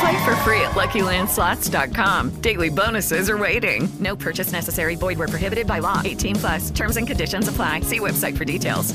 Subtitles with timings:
[0.00, 2.40] Play for free at LuckyLandSlots.com.
[2.40, 3.88] Daily bonuses are waiting.
[3.98, 4.96] No purchase necessary.
[4.96, 6.02] Void where prohibited by law.
[6.04, 6.70] 18 plus.
[6.70, 7.80] Terms and conditions apply.
[7.80, 8.94] See website for details.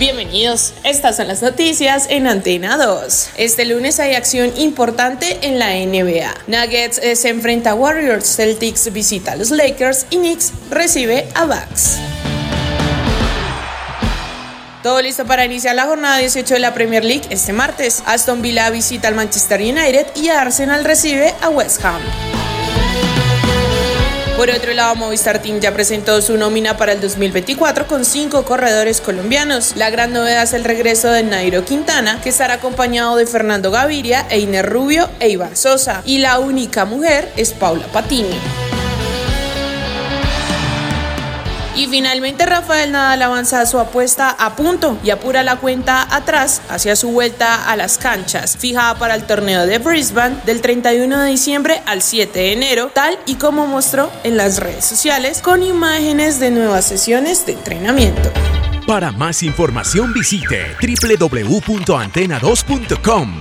[0.00, 3.32] Bienvenidos, estas son las noticias en Antena 2.
[3.36, 6.32] Este lunes hay acción importante en la NBA.
[6.46, 11.44] Nuggets eh, se enfrenta a Warriors, Celtics visita a los Lakers y Knicks recibe a
[11.44, 11.98] Bucks.
[14.82, 18.02] Todo listo para iniciar la jornada 18 de la Premier League este martes.
[18.06, 22.00] Aston Villa visita al Manchester United y Arsenal recibe a West Ham.
[24.38, 29.02] Por otro lado, Movistar Team ya presentó su nómina para el 2024 con cinco corredores
[29.02, 29.76] colombianos.
[29.76, 34.26] La gran novedad es el regreso de Nairo Quintana, que estará acompañado de Fernando Gaviria,
[34.30, 36.00] Einer Rubio e Iván Sosa.
[36.06, 38.69] Y la única mujer es Paula Patini.
[41.80, 46.94] Y finalmente Rafael Nadal avanza su apuesta a punto y apura la cuenta atrás hacia
[46.94, 51.80] su vuelta a las canchas, fijada para el torneo de Brisbane del 31 de diciembre
[51.86, 56.50] al 7 de enero, tal y como mostró en las redes sociales con imágenes de
[56.50, 58.30] nuevas sesiones de entrenamiento.
[58.86, 63.40] Para más información visite www.antena2.com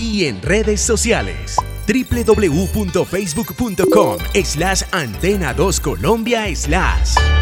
[0.00, 1.56] y en redes sociales
[1.86, 7.41] www.facebook.com slash antena 2 Colombia slash.